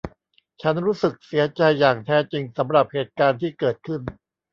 [0.61, 4.01] ฉันรู้สึกเสียใจอย่างแท้จริงสำหรับเหตุการณ์ที่เกิดขึ้น